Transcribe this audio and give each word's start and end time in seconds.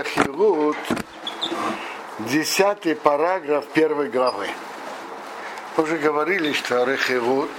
Рехилут, 0.00 0.78
десятый 2.20 2.94
параграф 2.94 3.66
первой 3.66 4.08
главы. 4.08 4.48
Уже 5.76 5.98
говорили, 5.98 6.54
что 6.54 6.84
Рехилут, 6.84 7.50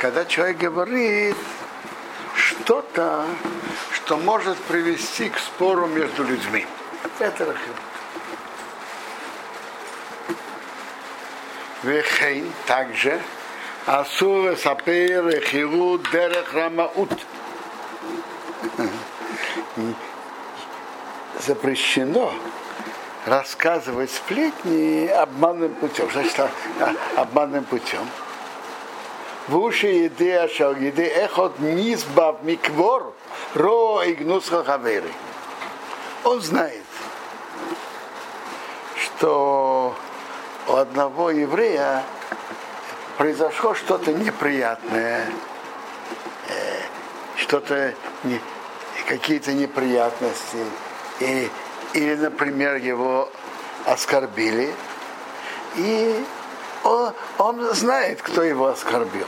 когда 0.00 0.24
человек 0.24 0.58
говорит 0.58 1.36
что-то, 2.36 3.26
что 3.94 4.16
может 4.16 4.56
привести 4.58 5.28
к 5.28 5.38
спору 5.38 5.88
между 5.88 6.22
людьми. 6.22 6.64
Это 7.18 7.44
Рехилут. 7.44 7.76
Вехейн 11.82 12.52
также 12.66 13.20
Асур 13.86 14.56
Сапер 14.56 15.26
Рехилут 15.26 16.08
Дерех 16.12 16.54
Рамаут 16.54 17.10
запрещено 21.46 22.32
рассказывать 23.26 24.10
сплетни 24.10 25.06
обманным 25.06 25.74
путем. 25.74 26.10
Значит, 26.12 26.40
а, 26.40 26.50
обманным 27.16 27.64
путем. 27.64 28.06
В 29.48 29.58
уши 29.58 29.88
еды 29.88 30.34
ашал 30.36 30.74
еды 30.74 31.04
эхот 31.04 31.58
низбав 31.58 32.42
миквор 32.42 33.14
ро 33.54 34.02
игнусха 34.04 34.64
хаверы. 34.64 35.10
Он 36.24 36.40
знает, 36.40 36.84
что 38.96 39.94
у 40.68 40.74
одного 40.74 41.30
еврея 41.30 42.04
произошло 43.18 43.74
что-то 43.74 44.12
неприятное, 44.12 45.26
что-то 47.36 47.94
не, 48.24 48.40
какие-то 49.08 49.52
неприятности, 49.52 50.58
и, 51.22 51.50
или, 51.94 52.14
например, 52.16 52.76
его 52.76 53.28
оскорбили, 53.86 54.72
и 55.76 56.24
он, 56.84 57.12
он 57.38 57.74
знает, 57.74 58.22
кто 58.22 58.42
его 58.42 58.66
оскорбил. 58.66 59.26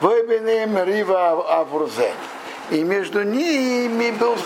Войбенем 0.00 0.82
Рива 0.82 1.60
Авурзе. 1.60 2.12
И 2.70 2.82
между 2.84 3.22
ними 3.22 4.12
был, 4.12 4.36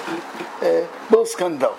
э, 0.62 0.86
был 1.10 1.26
скандал. 1.26 1.76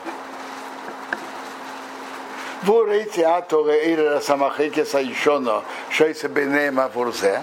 Вурейте 2.64 3.26
аторе 3.26 3.94
ира 3.94 4.22
самахеке 4.22 4.86
сайшоно 4.86 5.64
шейсе 5.90 6.28
бенем 6.28 6.80
Авурзе. 6.80 7.42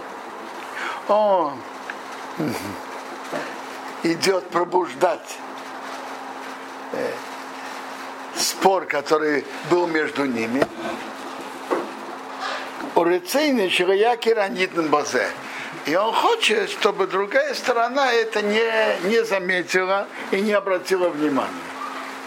Он 1.08 1.52
идет 4.02 4.48
пробуждать 4.48 5.36
э, 6.92 7.10
спор, 8.36 8.86
который 8.86 9.44
был 9.70 9.86
между 9.86 10.24
ними. 10.24 10.64
Урецейный 12.94 13.70
Шираяки 13.70 14.30
базе. 14.88 15.28
И 15.86 15.94
он 15.94 16.12
хочет, 16.12 16.70
чтобы 16.70 17.06
другая 17.06 17.54
сторона 17.54 18.12
это 18.12 18.42
не, 18.42 19.08
не 19.08 19.24
заметила 19.24 20.06
и 20.30 20.40
не 20.40 20.52
обратила 20.52 21.08
внимания. 21.08 21.50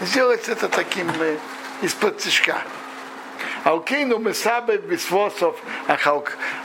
Сделать 0.00 0.48
это 0.48 0.68
таким 0.68 1.10
из-под 1.80 2.18
тяжка. 2.18 2.62
Алкейну 3.64 4.18
мы 4.18 4.34
сабы 4.34 4.76
бисвосов 4.76 5.56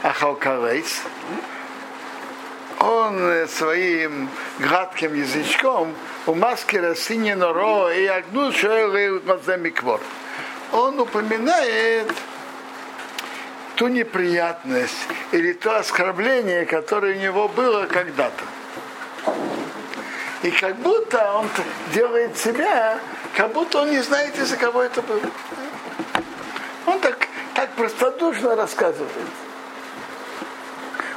ахалкарейс 0.03 1.01
он 2.81 3.47
своим 3.47 4.29
гладким 4.59 5.13
язычком 5.13 5.93
у 6.25 6.33
маскера 6.33 6.95
сине 6.95 7.35
норо 7.35 7.91
и 7.91 8.05
агну 8.05 8.51
миквор. 9.57 10.01
Он 10.71 10.99
упоминает 10.99 12.11
ту 13.75 13.87
неприятность 13.87 15.07
или 15.31 15.53
то 15.53 15.77
оскорбление, 15.77 16.65
которое 16.65 17.15
у 17.15 17.19
него 17.19 17.47
было 17.49 17.85
когда-то. 17.85 18.43
И 20.41 20.49
как 20.49 20.75
будто 20.77 21.33
он 21.33 21.47
делает 21.93 22.35
себя, 22.35 22.99
как 23.35 23.53
будто 23.53 23.81
он 23.81 23.91
не 23.91 23.99
знает, 23.99 24.35
из-за 24.39 24.57
кого 24.57 24.81
это 24.81 25.03
было. 25.03 25.21
Он 26.87 26.99
так, 26.99 27.27
так 27.53 27.69
простодушно 27.73 28.55
рассказывает. 28.55 29.11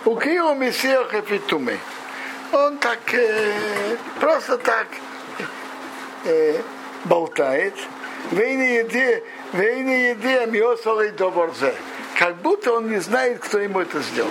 У 0.07 0.17
Кио 0.17 0.53
Мессия 0.53 1.03
Хафитуме. 1.05 1.79
Он 2.53 2.77
так, 2.77 2.99
э, 3.15 3.97
просто 4.21 4.59
так 4.59 4.87
э, 6.25 6.61
болтает. 7.05 7.75
Вейне 8.31 8.81
еде, 8.81 9.23
вейне 9.55 10.11
еде, 10.11 10.41
амиосалой 10.41 11.11
доборзе. 11.11 11.75
Как 12.19 12.37
будто 12.37 12.75
он 12.75 12.91
не 12.91 12.99
знает, 12.99 13.41
кто 13.41 13.59
ему 13.59 13.81
это 13.81 14.01
сделал. 14.03 14.31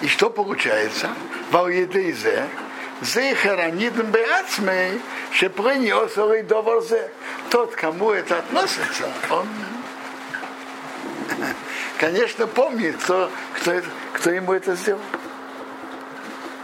И 0.00 0.08
что 0.08 0.30
получается? 0.30 1.10
Валидейзе, 1.52 2.44
зе 3.02 3.34
харанидм 3.36 4.10
беацмей, 4.10 5.00
шепрени 5.30 5.90
осалой 5.90 6.42
доборзе. 6.42 7.08
Тот, 7.50 7.74
кому 7.76 8.10
это 8.10 8.38
относится, 8.38 9.08
он 9.30 9.46
конечно, 11.98 12.46
помнит, 12.46 12.96
кто, 12.96 13.30
кто, 13.54 13.82
кто 14.14 14.30
ему 14.30 14.52
это 14.54 14.74
сделал. 14.74 15.00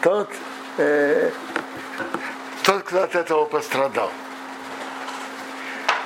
Тот, 0.00 0.30
э, 0.78 1.30
тот, 2.62 2.82
кто 2.84 3.02
от 3.02 3.14
этого 3.14 3.44
пострадал. 3.46 4.10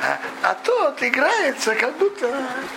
А, 0.01 0.19
а 0.43 0.55
тот 0.55 1.03
играется, 1.03 1.75
как 1.75 1.97
будто, 1.99 2.33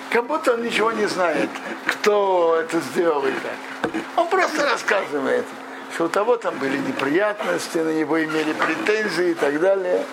как 0.09 0.25
будто 0.25 0.53
он 0.53 0.63
ничего 0.63 0.91
не 0.91 1.05
знает, 1.05 1.49
кто 1.85 2.57
это 2.59 2.79
сделал 2.79 3.25
и 3.25 3.31
так. 3.31 3.91
Он 4.15 4.27
просто 4.27 4.67
рассказывает, 4.67 5.45
что 5.93 6.05
у 6.05 6.09
того 6.09 6.37
там 6.37 6.57
были 6.57 6.77
неприятности, 6.77 7.77
на 7.77 7.93
него 7.93 8.23
имели 8.23 8.53
претензии 8.53 9.31
и 9.31 9.33
так 9.35 9.59
далее. 9.59 10.03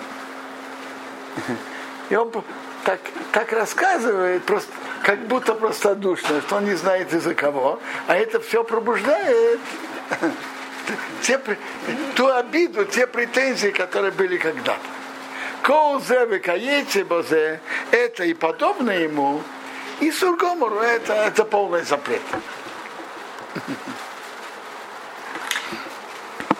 И 2.09 2.15
он 2.15 2.31
так, 2.83 2.99
так 3.31 3.51
рассказывает, 3.53 4.43
просто, 4.43 4.71
как 5.03 5.27
будто 5.27 5.53
простодушно, 5.53 6.41
что 6.41 6.57
он 6.57 6.65
не 6.65 6.75
знает 6.75 7.13
из-за 7.13 7.33
кого, 7.33 7.79
а 8.07 8.15
это 8.15 8.39
все 8.39 8.63
пробуждает 8.63 9.59
те, 11.21 11.39
ту 12.15 12.27
обиду, 12.27 12.85
те 12.85 13.07
претензии, 13.07 13.69
которые 13.69 14.11
были 14.11 14.37
когда-то. 14.37 14.79
Коузе 15.61 16.25
векаете 16.25 17.03
бозе, 17.03 17.59
это 17.91 18.23
и 18.23 18.33
подобное 18.33 18.99
ему, 18.99 19.41
и 19.99 20.11
сургомору 20.11 20.79
это, 20.79 21.13
это 21.13 21.43
полный 21.43 21.83
запрет. 21.83 22.21